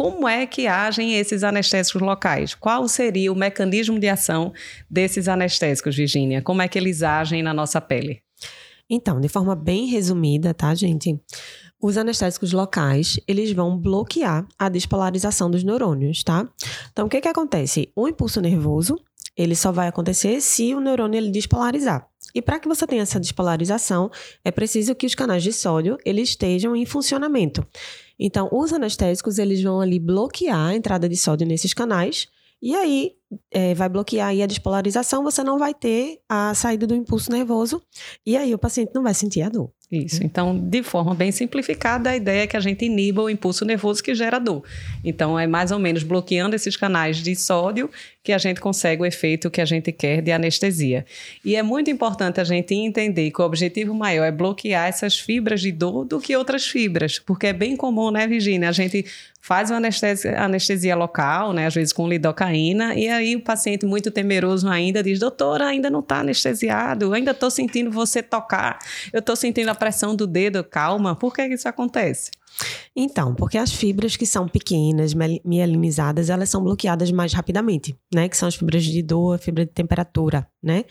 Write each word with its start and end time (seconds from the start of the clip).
como 0.00 0.26
é 0.26 0.46
que 0.46 0.66
agem 0.66 1.18
esses 1.18 1.44
anestésicos 1.44 2.00
locais? 2.00 2.54
Qual 2.54 2.88
seria 2.88 3.30
o 3.30 3.36
mecanismo 3.36 3.98
de 3.98 4.08
ação 4.08 4.50
desses 4.90 5.28
anestésicos, 5.28 5.94
Virginia? 5.94 6.40
Como 6.40 6.62
é 6.62 6.68
que 6.68 6.78
eles 6.78 7.02
agem 7.02 7.42
na 7.42 7.52
nossa 7.52 7.82
pele? 7.82 8.22
Então, 8.88 9.20
de 9.20 9.28
forma 9.28 9.54
bem 9.54 9.88
resumida, 9.88 10.54
tá, 10.54 10.74
gente? 10.74 11.20
Os 11.78 11.98
anestésicos 11.98 12.54
locais, 12.54 13.20
eles 13.28 13.52
vão 13.52 13.76
bloquear 13.76 14.48
a 14.58 14.70
despolarização 14.70 15.50
dos 15.50 15.62
neurônios, 15.62 16.24
tá? 16.24 16.48
Então, 16.90 17.04
o 17.04 17.10
que 17.10 17.20
que 17.20 17.28
acontece? 17.28 17.92
O 17.94 18.08
impulso 18.08 18.40
nervoso, 18.40 18.98
ele 19.36 19.54
só 19.54 19.70
vai 19.70 19.86
acontecer 19.86 20.40
se 20.40 20.74
o 20.74 20.80
neurônio 20.80 21.18
ele 21.18 21.30
despolarizar. 21.30 22.09
E 22.34 22.42
para 22.42 22.58
que 22.58 22.68
você 22.68 22.86
tenha 22.86 23.02
essa 23.02 23.20
despolarização, 23.20 24.10
é 24.44 24.50
preciso 24.50 24.94
que 24.94 25.06
os 25.06 25.14
canais 25.14 25.42
de 25.42 25.52
sódio 25.52 25.98
eles 26.04 26.30
estejam 26.30 26.74
em 26.76 26.86
funcionamento. 26.86 27.66
Então, 28.18 28.48
os 28.52 28.72
anestésicos 28.72 29.38
eles 29.38 29.62
vão 29.62 29.80
ali 29.80 29.98
bloquear 29.98 30.68
a 30.68 30.74
entrada 30.74 31.08
de 31.08 31.16
sódio 31.16 31.46
nesses 31.46 31.72
canais 31.72 32.28
e 32.62 32.74
aí 32.74 33.12
é, 33.50 33.74
vai 33.74 33.88
bloquear 33.88 34.28
aí 34.28 34.42
a 34.42 34.46
despolarização, 34.46 35.22
você 35.22 35.42
não 35.42 35.58
vai 35.58 35.72
ter 35.72 36.20
a 36.28 36.54
saída 36.54 36.86
do 36.86 36.94
impulso 36.94 37.30
nervoso 37.30 37.82
e 38.26 38.36
aí 38.36 38.54
o 38.54 38.58
paciente 38.58 38.92
não 38.94 39.02
vai 39.02 39.14
sentir 39.14 39.42
a 39.42 39.48
dor. 39.48 39.72
Isso. 39.90 40.22
Então, 40.22 40.56
de 40.56 40.84
forma 40.84 41.14
bem 41.14 41.32
simplificada, 41.32 42.10
a 42.10 42.16
ideia 42.16 42.42
é 42.42 42.46
que 42.46 42.56
a 42.56 42.60
gente 42.60 42.84
iniba 42.84 43.22
o 43.22 43.28
impulso 43.28 43.64
nervoso 43.64 44.00
que 44.00 44.14
gera 44.14 44.38
dor. 44.38 44.62
Então, 45.02 45.36
é 45.36 45.48
mais 45.48 45.72
ou 45.72 45.80
menos 45.80 46.04
bloqueando 46.04 46.54
esses 46.54 46.76
canais 46.76 47.16
de 47.16 47.34
sódio 47.34 47.90
que 48.22 48.32
a 48.32 48.38
gente 48.38 48.60
consegue 48.60 49.02
o 49.02 49.06
efeito 49.06 49.50
que 49.50 49.60
a 49.60 49.64
gente 49.64 49.90
quer 49.90 50.20
de 50.22 50.30
anestesia. 50.30 51.04
E 51.44 51.56
é 51.56 51.62
muito 51.62 51.90
importante 51.90 52.40
a 52.40 52.44
gente 52.44 52.74
entender 52.74 53.30
que 53.30 53.40
o 53.40 53.44
objetivo 53.44 53.94
maior 53.94 54.24
é 54.24 54.30
bloquear 54.30 54.88
essas 54.88 55.18
fibras 55.18 55.60
de 55.60 55.72
dor 55.72 56.04
do 56.04 56.20
que 56.20 56.36
outras 56.36 56.66
fibras, 56.66 57.18
porque 57.18 57.48
é 57.48 57.52
bem 57.52 57.76
comum, 57.76 58.10
né, 58.10 58.26
Virginia? 58.26 58.68
A 58.68 58.72
gente 58.72 59.06
faz 59.40 59.70
uma 59.70 59.78
anestesia, 59.78 60.38
anestesia 60.38 60.94
local, 60.94 61.54
né, 61.54 61.66
às 61.66 61.74
vezes 61.74 61.94
com 61.94 62.06
lidocaína, 62.06 62.94
e 62.94 63.08
aí 63.08 63.34
o 63.34 63.40
paciente 63.40 63.86
muito 63.86 64.10
temeroso 64.10 64.68
ainda 64.68 65.02
diz: 65.02 65.18
doutora, 65.18 65.66
ainda 65.66 65.88
não 65.88 66.00
está 66.00 66.18
anestesiado, 66.18 67.14
ainda 67.14 67.30
estou 67.30 67.50
sentindo 67.50 67.90
você 67.90 68.22
tocar, 68.22 68.78
eu 69.12 69.20
estou 69.20 69.34
sentindo 69.34 69.70
a 69.70 69.74
pressão 69.80 70.14
do 70.14 70.26
dedo, 70.26 70.62
calma, 70.62 71.16
por 71.16 71.34
que 71.34 71.42
isso 71.46 71.66
acontece? 71.66 72.30
Então, 72.94 73.34
porque 73.34 73.56
as 73.56 73.72
fibras 73.72 74.16
que 74.16 74.26
são 74.26 74.46
pequenas, 74.46 75.14
mielinizadas, 75.44 76.28
elas 76.28 76.50
são 76.50 76.62
bloqueadas 76.62 77.10
mais 77.10 77.32
rapidamente, 77.32 77.96
né? 78.12 78.28
Que 78.28 78.36
são 78.36 78.48
as 78.48 78.54
fibras 78.54 78.84
de 78.84 79.02
dor, 79.02 79.38
fibra 79.38 79.64
de 79.64 79.72
temperatura, 79.72 80.46
né? 80.62 80.84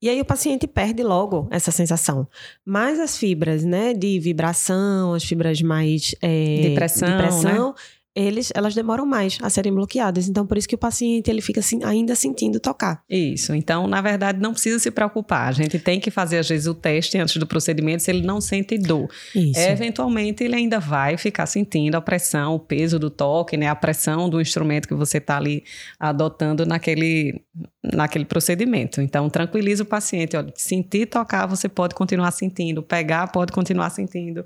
E 0.00 0.08
aí 0.08 0.20
o 0.20 0.24
paciente 0.24 0.66
perde 0.66 1.02
logo 1.02 1.48
essa 1.50 1.70
sensação. 1.70 2.26
Mas 2.64 2.98
as 2.98 3.16
fibras, 3.16 3.62
né, 3.62 3.94
de 3.94 4.18
vibração, 4.18 5.14
as 5.14 5.22
fibras 5.22 5.62
mais 5.62 6.14
é, 6.20 6.60
de 6.62 6.74
pressão, 6.74 7.08
de 7.08 7.16
pressão 7.16 7.68
né? 7.68 7.74
Eles, 8.14 8.52
elas 8.54 8.74
demoram 8.74 9.06
mais 9.06 9.38
a 9.42 9.48
serem 9.48 9.72
bloqueadas. 9.72 10.28
Então, 10.28 10.46
por 10.46 10.58
isso 10.58 10.68
que 10.68 10.74
o 10.74 10.78
paciente 10.78 11.30
ele 11.30 11.40
fica 11.40 11.60
assim, 11.60 11.82
ainda 11.82 12.14
sentindo 12.14 12.60
tocar. 12.60 13.02
Isso. 13.08 13.54
Então, 13.54 13.86
na 13.86 14.02
verdade, 14.02 14.38
não 14.38 14.52
precisa 14.52 14.78
se 14.78 14.90
preocupar. 14.90 15.48
A 15.48 15.52
gente 15.52 15.78
tem 15.78 15.98
que 15.98 16.10
fazer, 16.10 16.38
às 16.38 16.48
vezes, 16.48 16.66
o 16.66 16.74
teste 16.74 17.16
antes 17.16 17.36
do 17.36 17.46
procedimento 17.46 18.02
se 18.02 18.10
ele 18.10 18.22
não 18.22 18.40
sente 18.40 18.76
dor. 18.76 19.08
Isso. 19.34 19.58
eventualmente, 19.58 20.44
ele 20.44 20.54
ainda 20.54 20.78
vai 20.78 21.16
ficar 21.16 21.46
sentindo 21.46 21.94
a 21.94 22.00
pressão, 22.00 22.54
o 22.54 22.58
peso 22.58 22.98
do 22.98 23.08
toque, 23.08 23.56
né? 23.56 23.68
A 23.68 23.74
pressão 23.74 24.28
do 24.28 24.40
instrumento 24.40 24.86
que 24.86 24.94
você 24.94 25.16
está 25.16 25.38
ali 25.38 25.64
adotando 25.98 26.66
naquele, 26.66 27.40
naquele 27.82 28.26
procedimento. 28.26 29.00
Então, 29.00 29.30
tranquiliza 29.30 29.84
o 29.84 29.86
paciente. 29.86 30.36
Olha, 30.36 30.52
sentir 30.54 31.06
tocar, 31.06 31.46
você 31.46 31.68
pode 31.68 31.94
continuar 31.94 32.30
sentindo. 32.30 32.82
Pegar, 32.82 33.28
pode 33.28 33.52
continuar 33.52 33.88
sentindo. 33.88 34.44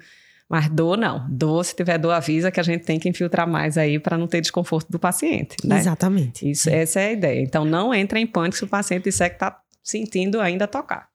Mas 0.49 0.69
dor 0.69 0.97
não. 0.97 1.27
Dor, 1.29 1.65
se 1.65 1.75
tiver 1.75 1.99
dor, 1.99 2.13
avisa 2.13 2.51
que 2.51 2.61
a 2.61 2.63
gente 2.63 2.85
tem 2.85 2.99
que 2.99 3.09
infiltrar 3.09 3.49
mais 3.49 3.77
aí 3.77 3.99
para 3.99 4.17
não 4.17 4.29
ter 4.29 4.41
desconforto 4.41 4.91
do 4.91 4.99
paciente. 4.99 5.57
Né? 5.65 5.79
Exatamente. 5.79 6.49
Isso, 6.49 6.71
essa 6.71 7.01
é 7.01 7.09
a 7.09 7.13
ideia. 7.13 7.43
Então 7.43 7.65
não 7.65 7.93
entra 7.93 8.19
em 8.19 8.27
pânico 8.27 8.57
se 8.57 8.65
o 8.65 8.69
paciente 8.69 9.05
disser 9.05 9.31
que 9.31 9.37
está 9.37 9.61
sentindo 9.83 10.41
ainda 10.41 10.67
tocar. 10.67 11.09